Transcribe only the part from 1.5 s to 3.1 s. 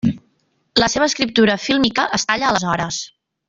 fílmica es talla aleshores.